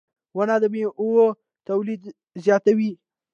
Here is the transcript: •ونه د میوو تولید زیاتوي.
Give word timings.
•ونه 0.35 0.55
د 0.61 0.65
میوو 0.73 1.25
تولید 1.67 2.01
زیاتوي. 2.43 2.91